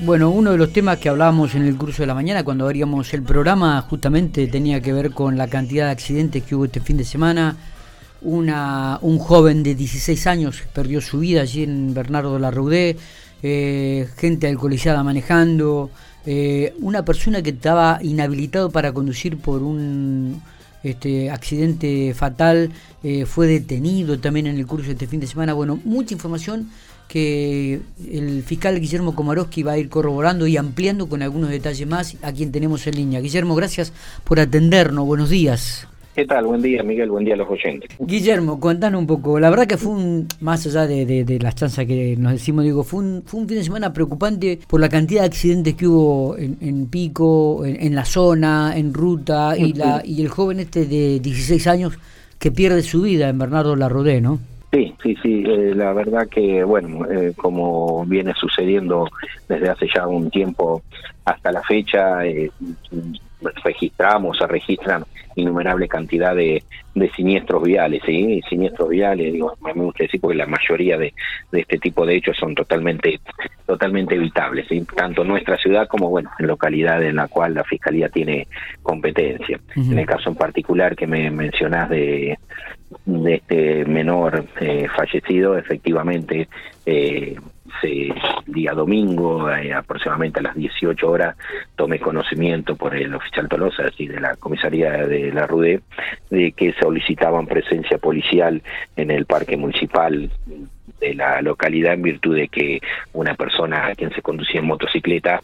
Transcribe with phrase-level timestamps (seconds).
[0.00, 3.14] Bueno, uno de los temas que hablábamos en el curso de la mañana cuando abríamos
[3.14, 6.96] el programa justamente tenía que ver con la cantidad de accidentes que hubo este fin
[6.96, 7.56] de semana.
[8.20, 12.96] Una, un joven de 16 años perdió su vida allí en Bernardo de la Roudé,
[13.42, 15.90] eh, gente alcoholizada manejando,
[16.26, 20.42] eh, una persona que estaba inhabilitado para conducir por un
[20.84, 22.70] este accidente fatal
[23.02, 25.54] eh, fue detenido también en el curso de este fin de semana.
[25.54, 26.70] Bueno, mucha información
[27.08, 27.80] que
[28.10, 32.32] el fiscal Guillermo Komarowski va a ir corroborando y ampliando con algunos detalles más a
[32.32, 33.20] quien tenemos en línea.
[33.20, 33.92] Guillermo, gracias
[34.24, 35.06] por atendernos.
[35.06, 35.86] Buenos días.
[36.14, 36.46] ¿Qué tal?
[36.46, 37.10] Buen día, Miguel.
[37.10, 37.90] Buen día a los oyentes.
[37.98, 39.40] Guillermo, contanos un poco.
[39.40, 43.00] La verdad que fue un, más allá de, las chanzas que nos decimos, digo, fue
[43.00, 46.86] un, fue un fin de semana preocupante por la cantidad de accidentes que hubo en,
[46.86, 51.98] Pico, en, la zona, en ruta, y, la, y el joven este de 16 años
[52.38, 54.38] que pierde su vida en Bernardo Larrodé, ¿no?
[54.72, 59.08] Sí, sí, sí, eh, la verdad que, bueno, eh, como viene sucediendo
[59.48, 60.82] desde hace ya un tiempo
[61.24, 62.50] hasta la fecha, eh,
[63.62, 65.04] registramos, se registran
[65.36, 66.62] innumerable cantidad de,
[67.16, 68.40] siniestros viales, ¿sí?
[68.48, 71.12] Siniestros viales, digo, me gusta decir porque la mayoría de,
[71.52, 73.20] este tipo de hechos son totalmente
[73.66, 74.86] totalmente evitables, ¿sí?
[74.94, 78.46] tanto en nuestra ciudad como, bueno, en localidades en la cual la Fiscalía tiene
[78.82, 79.58] competencia.
[79.74, 82.38] En el caso en particular que me mencionás de
[83.06, 86.48] de este menor eh, fallecido, efectivamente,
[86.86, 87.36] eh,
[87.80, 88.08] se,
[88.46, 91.36] día domingo, eh, aproximadamente a las 18 horas,
[91.76, 95.80] tomé conocimiento por el oficial Tolosa, así de la comisaría de la RUDE,
[96.30, 98.62] de que solicitaban presencia policial
[98.96, 100.30] en el parque municipal
[101.00, 102.80] de la localidad en virtud de que
[103.12, 105.42] una persona a quien se conducía en motocicleta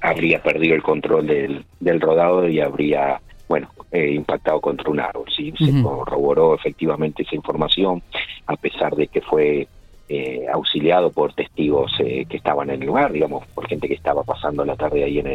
[0.00, 5.26] habría perdido el control del, del rodado y habría bueno, eh, impactado contra un árbol.
[5.36, 5.52] ¿sí?
[5.58, 8.00] Se corroboró efectivamente esa información,
[8.46, 9.66] a pesar de que fue
[10.12, 14.24] eh, auxiliado por testigos eh, que estaban en el lugar, digamos, por gente que estaba
[14.24, 15.28] pasando la tarde ahí en,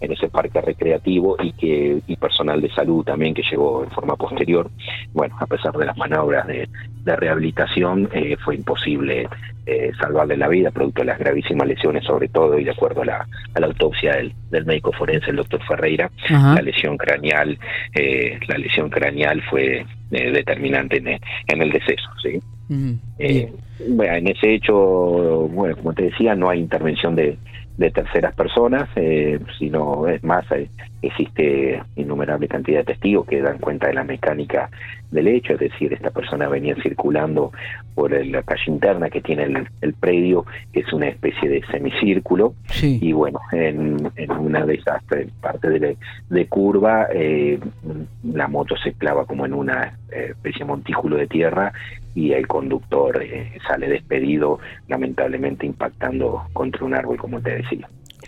[0.00, 4.16] en ese parque recreativo y que y personal de salud también que llegó en forma
[4.16, 4.70] posterior.
[5.12, 6.68] Bueno, a pesar de las maniobras de,
[7.04, 8.08] de rehabilitación,
[8.44, 9.28] fue imposible
[9.64, 13.04] eh, salvarle la vida, producto de las gravísimas lesiones, sobre todo, y de acuerdo a
[13.04, 17.56] la, a la autopsia del, del, médico forense, el doctor Ferreira, la lesión craneal,
[17.94, 22.40] eh, la lesión craneal fue eh, determinante en, en, el deceso, ¿sí?
[23.88, 24.74] Bueno, en ese hecho,
[25.48, 27.38] bueno, como te decía, no hay intervención de,
[27.82, 28.88] de terceras personas,
[29.58, 30.44] sino es más,
[31.02, 34.70] existe innumerable cantidad de testigos que dan cuenta de la mecánica
[35.10, 37.52] del hecho, es decir, esta persona venía circulando
[37.94, 43.12] por la calle interna que tiene el, predio, que es una especie de semicírculo, y
[43.12, 45.02] bueno, en, una de esas
[45.40, 45.96] partes
[46.30, 47.58] de, curva, eh,
[48.24, 51.72] la moto se clava como en una eh, especie de montículo de tierra
[52.14, 57.71] y el conductor eh, sale despedido, lamentablemente impactando contra un árbol, como te decía.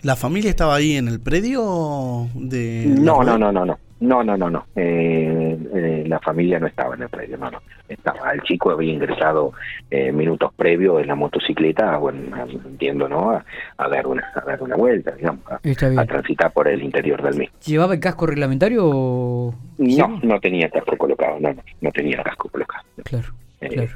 [0.01, 2.85] ¿La familia estaba ahí en el predio de...?
[2.85, 3.79] No, no, no, no, no.
[3.99, 4.65] No, no, no, no.
[4.75, 7.61] Eh, eh, la familia no estaba en el predio, no, no.
[7.87, 9.53] Estaba, el chico había ingresado
[9.89, 12.19] eh, minutos previos en la motocicleta, bueno,
[12.65, 13.31] entiendo, ¿no?
[13.31, 17.55] A, dar una, a dar una vuelta, digamos, a, transitar por el interior del mismo.
[17.65, 19.55] ¿Llevaba el casco reglamentario o...?
[19.77, 22.83] No, no tenía casco colocado, no, no, no tenía casco colocado.
[23.03, 23.27] Claro,
[23.59, 23.91] claro.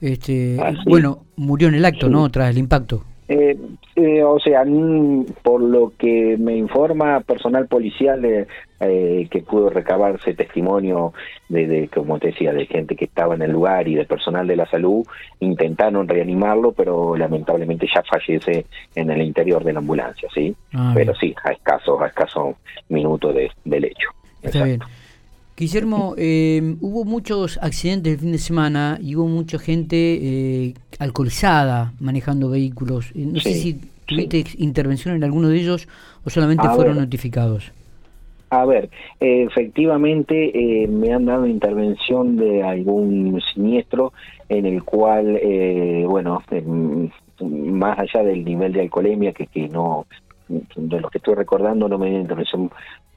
[0.00, 2.30] Este, bueno, murió en el acto, ¿no?
[2.30, 3.04] Tras el impacto.
[3.28, 3.56] Eh,
[3.96, 4.64] eh, o sea,
[5.42, 11.12] por lo que me informa personal policial eh, que pudo recabarse testimonio
[11.48, 14.56] de, como te decía, de gente que estaba en el lugar y de personal de
[14.56, 15.04] la salud,
[15.40, 20.54] intentaron reanimarlo, pero lamentablemente ya fallece en el interior de la ambulancia, ¿sí?
[20.72, 22.56] Ah, pero sí, a escasos, a escasos
[22.88, 23.34] minutos
[23.64, 24.08] del hecho.
[24.42, 24.80] Está bien.
[25.56, 31.92] Guillermo, eh, hubo muchos accidentes el fin de semana y hubo mucha gente eh, alcoholizada
[32.00, 33.10] manejando vehículos.
[33.14, 35.86] Eh, no sé si tuviste intervención en alguno de ellos
[36.24, 37.72] o solamente fueron notificados.
[38.48, 38.90] A ver,
[39.20, 44.12] efectivamente me han dado intervención de algún siniestro
[44.48, 45.38] en el cual,
[46.08, 46.42] bueno,
[47.40, 50.06] más allá del nivel de alcoholemia que, que no
[50.48, 52.70] de los que estoy recordando no me dio intervención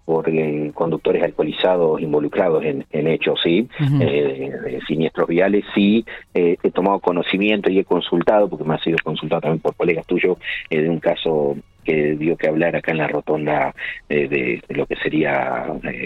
[0.05, 3.67] por eh, conductores alcoholizados involucrados en, hechos, sí,
[4.01, 8.79] eh, de siniestros viales, sí, eh, he tomado conocimiento y he consultado, porque me ha
[8.79, 10.37] sido consultado también por colegas tuyos,
[10.69, 13.75] de un caso que dio que hablar acá en la rotonda
[14.07, 15.65] de, lo que sería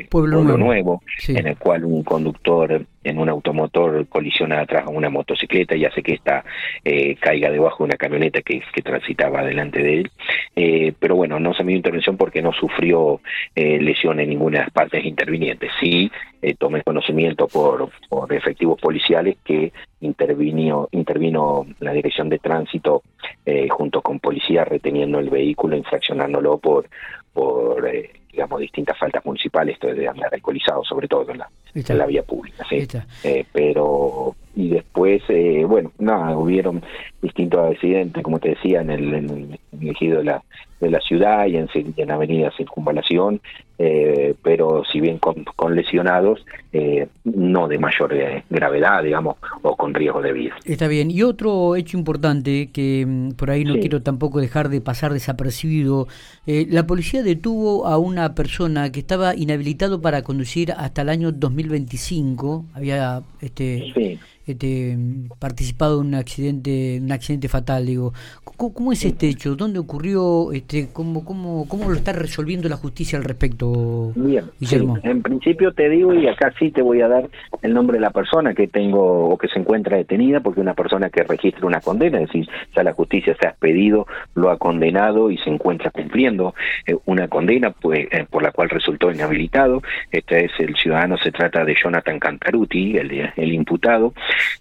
[0.09, 5.75] Pueblo, Nuevo, en el cual un conductor en un automotor colisiona atrás a una motocicleta
[5.75, 6.43] y hace que ésta
[6.83, 10.11] eh, caiga debajo de una camioneta que, transitaba delante de él.
[10.55, 13.21] Eh, pero bueno, no se me dio intervención porque no sufrió
[13.55, 15.71] eh, lesión en ninguna de las partes intervinientes.
[15.79, 16.11] Sí,
[16.41, 23.01] eh, tomé conocimiento por, por efectivos policiales que intervino, intervino la Dirección de Tránsito
[23.45, 26.87] eh, junto con policía reteniendo el vehículo, infraccionándolo por,
[27.33, 27.89] por
[28.37, 32.21] digamos, distintas faltas municipales, esto de andar alcoholizado, sobre todo en la, en la vía
[32.21, 32.63] pública.
[32.69, 32.87] ¿sí?
[33.23, 36.83] Eh, pero, y después, eh, bueno, nada, hubieron
[37.19, 40.43] distintos accidentes, como te decía, en el, en el ejido de la,
[40.79, 43.41] de la ciudad y en, en Avenida Circunvalación,
[43.79, 49.75] eh, pero si bien con, con lesionados, eh, no de mayor eh, gravedad, digamos, o
[49.75, 50.55] con riesgo de vida.
[50.65, 51.11] Está bien.
[51.11, 53.81] Y otro hecho importante que mm, por ahí no sí.
[53.81, 56.07] quiero tampoco dejar de pasar desapercibido,
[56.45, 61.31] eh, la policía detuvo a una persona que estaba inhabilitado para conducir hasta el año
[61.31, 63.91] 2025, había este...
[63.93, 64.97] Sí este,
[65.39, 68.13] participado en un accidente, un accidente fatal, digo.
[68.45, 69.55] ¿Cómo, cómo es este hecho?
[69.55, 70.53] ¿Dónde ocurrió?
[70.67, 74.97] Este, cómo, cómo, ¿Cómo lo está resolviendo la justicia al respecto, Bien, Guillermo?
[74.97, 75.01] Sí.
[75.05, 77.29] En principio te digo, y acá sí te voy a dar
[77.61, 81.09] el nombre de la persona que tengo o que se encuentra detenida, porque una persona
[81.09, 85.31] que registra una condena, es decir, ya la justicia se ha expedido, lo ha condenado
[85.31, 86.53] y se encuentra cumpliendo
[86.85, 89.81] eh, una condena pues, eh, por la cual resultó inhabilitado.
[90.11, 94.13] Este es el ciudadano, se trata de Jonathan Cantaruti, el, el imputado.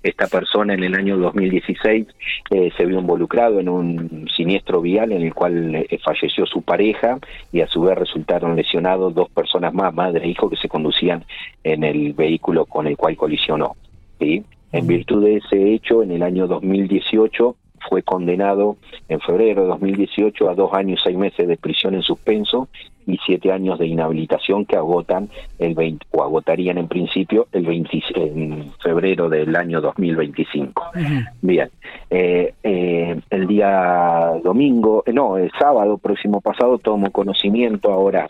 [0.05, 2.07] Esta persona en el año 2016
[2.51, 7.19] eh, se vio involucrado en un siniestro vial en el cual falleció su pareja
[7.53, 11.25] y a su vez resultaron lesionados dos personas más, madre e hijo, que se conducían
[11.65, 13.77] en el vehículo con el cual colisionó.
[14.19, 14.45] ¿sí?
[14.73, 17.57] En virtud de ese hecho, en el año 2018
[17.89, 18.77] fue condenado
[19.09, 22.69] en febrero de 2018 a dos años y seis meses de prisión en suspenso
[23.07, 25.29] y siete años de inhabilitación que agotan
[25.59, 30.83] el 20, o agotarían en principio el 20, en febrero del año 2025.
[30.95, 31.27] Uh -huh.
[31.41, 31.71] Bien,
[32.11, 38.29] eh, eh, el día domingo, eh, no, el sábado próximo pasado tomo conocimiento ahora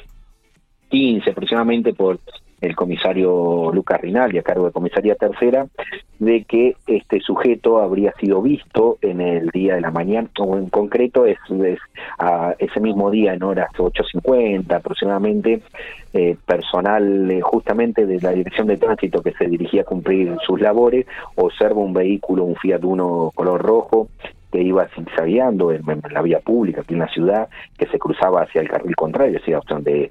[0.91, 2.19] 15 aproximadamente por
[2.67, 5.67] el comisario Lucas Rinaldi a cargo de comisaría tercera
[6.19, 10.69] de que este sujeto habría sido visto en el día de la mañana o en
[10.69, 11.39] concreto es,
[12.19, 15.63] a ese mismo día en horas 8.50 aproximadamente
[16.13, 20.61] eh, personal eh, justamente de la dirección de tránsito que se dirigía a cumplir sus
[20.61, 24.09] labores observa un vehículo un Fiat Uno color rojo
[24.51, 28.43] que iba zigzagueando en, en, la vía pública aquí en la ciudad, que se cruzaba
[28.43, 30.11] hacia el carril contrario, hacia donde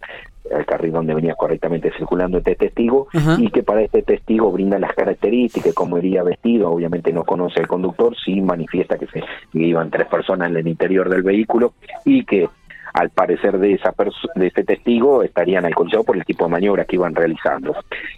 [0.52, 3.44] el carril donde venía correctamente circulando este testigo uh -huh.
[3.44, 7.68] y que para este testigo brinda las características, como iría vestido, obviamente no conoce el
[7.68, 9.22] conductor, sí manifiesta que se
[9.52, 12.48] que iban tres personas en el interior del vehículo y que
[12.94, 13.94] al parecer de esa
[14.36, 17.76] de ese testigo estarían alcoholizados por el tipo de maniobra que iban realizando.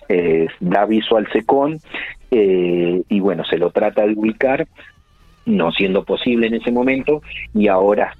[0.07, 1.79] Eh, da aviso al SECON
[2.29, 4.67] eh, y bueno, se lo trata de ubicar,
[5.45, 7.21] no siendo posible en ese momento,
[7.55, 8.15] y ahora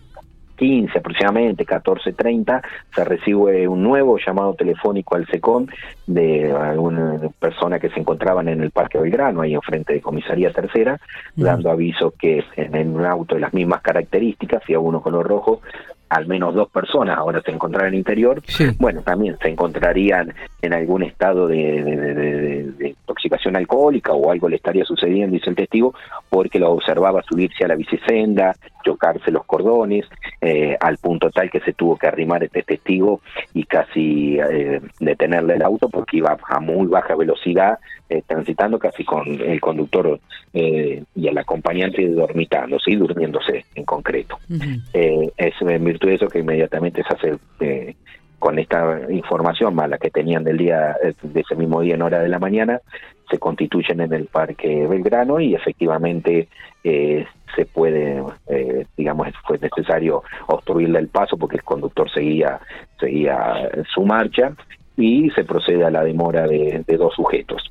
[0.57, 2.62] 15 aproximadamente, 14.30,
[2.94, 5.68] se recibe un nuevo llamado telefónico al SECOM
[6.06, 11.00] de alguna persona que se encontraban en el Parque Belgrano, ahí enfrente de Comisaría Tercera,
[11.36, 11.42] mm.
[11.42, 15.62] dando aviso que en un auto de las mismas características, Fiat uno color rojo,
[16.09, 18.69] al menos dos personas ahora se encontraran en el interior, sí.
[18.80, 24.48] bueno, también se encontrarían en algún estado de, de, de, de, intoxicación alcohólica o algo
[24.48, 25.94] le estaría sucediendo, dice el testigo,
[26.30, 30.06] porque lo observaba subirse a la bicicenda, chocarse los cordones,
[30.42, 33.22] eh, al punto tal que se tuvo que arrimar este testigo
[33.54, 37.80] y casi eh, detenerle el auto porque iba a muy baja velocidad,
[38.10, 40.19] eh, transitando casi con el conductor
[40.54, 42.96] y el acompañante dormitando, ¿sí?
[42.96, 44.40] durmiéndose en concreto.
[44.50, 45.31] Uh -huh.
[45.38, 47.96] es en virtud de eso que inmediatamente se hace eh,
[48.39, 52.19] con esta información más la que tenían del día de ese mismo día en hora
[52.19, 52.81] de la mañana
[53.29, 56.47] se constituyen en el parque Belgrano y efectivamente
[56.83, 57.25] eh,
[57.56, 62.59] se puede eh, digamos fue necesario obstruirle el paso porque el conductor seguía
[62.99, 64.53] seguía su marcha
[64.95, 67.69] y se procede a la demora de, de dos sujetos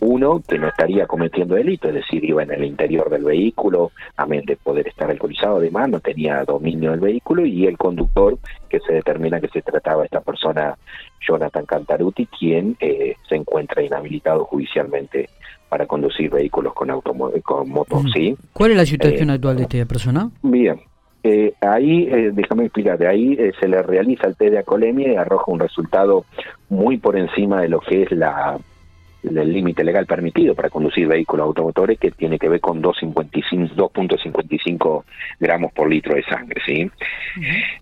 [0.00, 4.26] uno que no estaría cometiendo delito, es decir, iba en el interior del vehículo, a
[4.26, 8.38] menos de poder estar alcoholizado, además no tenía dominio del vehículo, y el conductor,
[8.68, 10.76] que se determina que se trataba de esta persona,
[11.20, 15.28] Jonathan Cantaruti, quien eh, se encuentra inhabilitado judicialmente
[15.68, 18.08] para conducir vehículos con, con motos, mm.
[18.08, 18.36] ¿sí?
[18.52, 20.30] ¿Cuál es la situación eh, actual de esta persona?
[20.42, 20.80] Bien,
[21.24, 25.16] eh, ahí, eh, déjame explicar, ahí eh, se le realiza el test de acolemia y
[25.16, 26.24] arroja un resultado
[26.68, 28.58] muy por encima de lo que es la
[29.22, 35.04] el límite legal permitido para conducir vehículos automotores que tiene que ver con 2.55
[35.40, 36.60] gramos por litro de sangre.
[36.64, 36.90] ¿sí?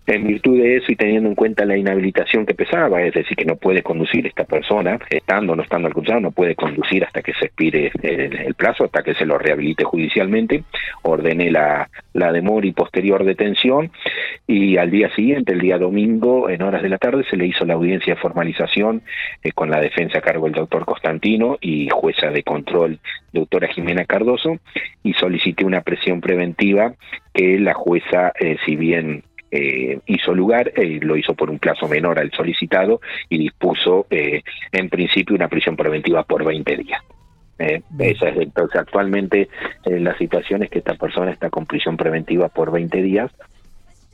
[0.07, 3.45] En virtud de eso y teniendo en cuenta la inhabilitación que pesaba, es decir, que
[3.45, 7.33] no puede conducir esta persona, estando o no estando al no puede conducir hasta que
[7.33, 10.63] se expire el, plazo, hasta que se lo rehabilite judicialmente,
[11.03, 13.91] ordené la, la demora y posterior detención
[14.47, 17.65] y al día siguiente, el día domingo, en horas de la tarde, se le hizo
[17.65, 19.01] la audiencia de formalización
[19.43, 21.26] eh, con la defensa a cargo del doctor Constantino
[21.61, 22.99] y jueza de control,
[23.33, 24.59] doctora Jimena Cardoso,
[25.03, 26.93] y solicité una presión preventiva
[27.33, 32.19] que la jueza, eh, si bien eh, hizo lugar, lo hizo por un plazo menor
[32.19, 37.01] al solicitado y dispuso en principio una prisión preventiva por 20 días.
[37.57, 39.47] esa es entonces actualmente
[39.85, 43.31] la situación es que esta persona está con prisión preventiva por 20 días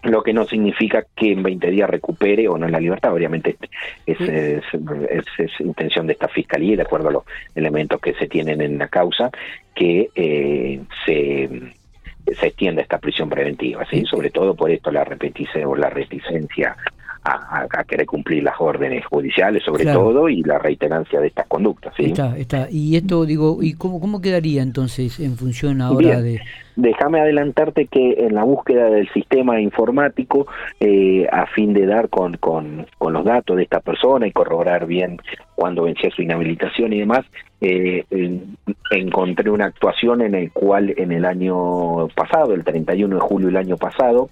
[0.03, 3.57] lo que no significa que en 20 días recupere o no la libertad, obviamente
[4.05, 7.23] es, es, intención de esta fiscalía, de acuerdo a los
[7.55, 9.31] elementos que se tienen en la causa,
[9.73, 11.49] que eh, se,
[12.39, 14.03] se extienda esta prisión preventiva, ¿sí?
[14.05, 16.75] sobre todo por esto la repetición o la reticencia
[17.23, 21.93] a, querer cumplir las órdenes judiciales sobre todo y la reiterancia de estas conductas.
[21.95, 22.05] ¿sí?
[22.05, 22.67] Está, está.
[22.69, 26.41] Y esto, digo, ¿y cómo, cómo quedaría entonces en función ahora de...?
[26.75, 30.47] Déjame adelantarte que en la búsqueda del sistema informático,
[30.79, 35.19] eh, a fin de dar con, con, los datos de esta persona y corroborar bien
[35.55, 37.25] cuándo vencía su inhabilitación y demás,
[37.61, 38.03] eh,
[38.91, 43.57] encontré una actuación en el cual en el año pasado, el 31 de julio del
[43.57, 44.29] año pasado,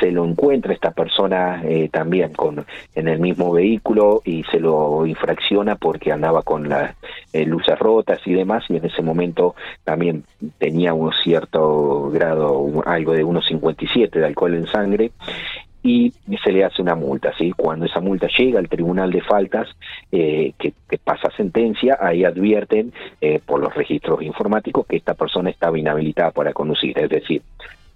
[0.00, 5.04] se lo encuentra esta persona eh, también con en el mismo vehículo y se lo
[5.06, 6.96] infracciona porque andaba con las
[7.32, 9.54] eh, luces rotas y demás y en ese momento
[9.84, 10.24] también
[10.58, 11.79] tenía un cierto
[12.10, 15.12] grado, algo de 1,57 de alcohol en sangre
[15.82, 16.12] y
[16.44, 17.52] se le hace una multa, ¿sí?
[17.52, 19.68] Cuando esa multa llega al tribunal de faltas
[20.12, 25.78] eh, que, pasa sentencia, ahí advierten eh, por los registros informáticos que esta persona estaba
[25.78, 27.42] inhabilitada para conducir, es decir,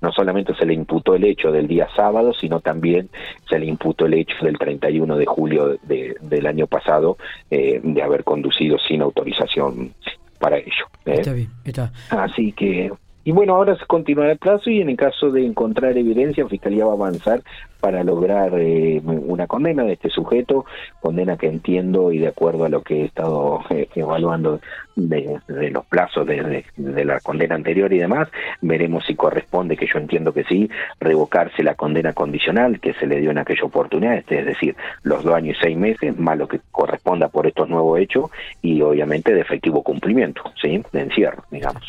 [0.01, 3.09] no solamente se le imputó el hecho del día sábado, sino también
[3.49, 7.17] se le imputó el hecho del 31 de julio de, del año pasado
[7.51, 9.95] eh, de haber conducido sin autorización
[10.39, 10.87] para ello.
[11.07, 11.91] Está bien, está.
[12.11, 12.93] Así que
[13.25, 16.85] y bueno, ahora se continúa el plazo y en el caso de encontrar evidencia, Fiscalía
[16.85, 17.43] va a avanzar
[17.81, 20.65] para lograr eh, una condena de este sujeto,
[21.01, 24.61] condena que entiendo y de acuerdo a lo que he estado eh, evaluando
[24.97, 25.41] de,
[25.71, 28.29] los plazos de, la condena anterior y demás,
[28.61, 33.21] veremos si corresponde, que yo entiendo que sí, revocarse la condena condicional que se le
[33.21, 36.47] dio en aquella oportunidad, este, es decir, los dos años y seis meses, más lo
[36.49, 38.31] que corresponda por estos nuevos hechos
[38.63, 40.83] y obviamente de efectivo cumplimiento, ¿sí?
[40.93, 41.83] de encierro, digamos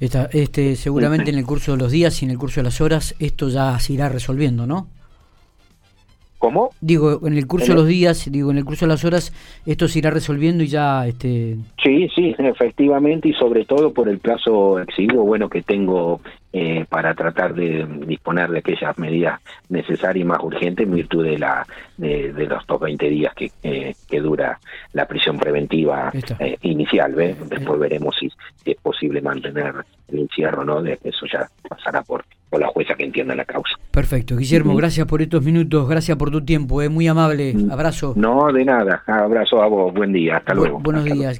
[0.00, 3.14] este, seguramente en el curso de los días y en el curso de las horas
[3.18, 4.88] esto ya se irá resolviendo, ¿no?
[6.38, 6.70] ¿Cómo?
[6.82, 9.32] Digo, en el curso de los días, digo, en el curso de las horas,
[9.64, 11.06] esto se irá resolviendo y ya...
[11.06, 16.20] este Sí, sí, efectivamente, y sobre todo por el plazo exigido, bueno, que tengo
[16.58, 21.38] eh, para tratar de disponer de aquellas medidas necesarias y más urgentes en virtud de
[21.38, 21.66] la
[21.98, 24.58] de, los dos 20 días que, eh, que dura
[24.94, 27.12] la prisión preventiva eh, inicial.
[27.12, 27.36] ¿ves?
[27.50, 28.32] Después veremos si,
[28.64, 29.74] es posible mantener
[30.08, 30.80] el encierro, ¿no?
[30.80, 33.74] De, eso ya pasará por por la jueza que entienda la causa.
[33.90, 34.36] Perfecto.
[34.36, 37.54] Guillermo, gracias por estos minutos, gracias por tu tiempo, es muy amable.
[37.54, 37.70] Mm.
[37.72, 38.12] Abrazo.
[38.16, 39.02] No, de nada.
[39.06, 40.78] Abrazo a vos, buen día, hasta luego.
[40.78, 41.34] Buenos días.